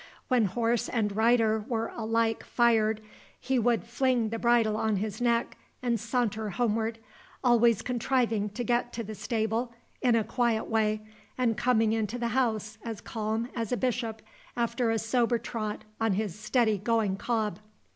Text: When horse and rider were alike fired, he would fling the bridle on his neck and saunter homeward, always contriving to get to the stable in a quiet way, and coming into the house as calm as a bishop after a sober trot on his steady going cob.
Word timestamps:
When 0.29 0.45
horse 0.45 0.89
and 0.89 1.15
rider 1.15 1.59
were 1.59 1.89
alike 1.95 2.43
fired, 2.43 3.01
he 3.39 3.59
would 3.59 3.83
fling 3.83 4.29
the 4.29 4.39
bridle 4.39 4.75
on 4.75 4.95
his 4.95 5.21
neck 5.21 5.57
and 5.83 5.99
saunter 5.99 6.49
homeward, 6.49 6.97
always 7.43 7.83
contriving 7.83 8.49
to 8.49 8.63
get 8.63 8.91
to 8.93 9.03
the 9.03 9.13
stable 9.13 9.75
in 10.01 10.15
a 10.15 10.23
quiet 10.23 10.63
way, 10.63 11.03
and 11.37 11.55
coming 11.55 11.93
into 11.93 12.17
the 12.17 12.29
house 12.29 12.79
as 12.83 12.99
calm 12.99 13.49
as 13.55 13.71
a 13.71 13.77
bishop 13.77 14.23
after 14.57 14.89
a 14.89 14.97
sober 14.97 15.37
trot 15.37 15.83
on 15.99 16.13
his 16.13 16.33
steady 16.33 16.79
going 16.79 17.15
cob. 17.15 17.59